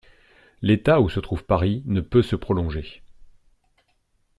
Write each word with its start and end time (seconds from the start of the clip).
L'état 0.63 0.99
où 0.99 1.09
se 1.09 1.19
trouve 1.19 1.43
Paris 1.45 1.83
ne 1.85 2.01
peut 2.01 2.23
se 2.23 2.35
prolonger. 2.35 3.03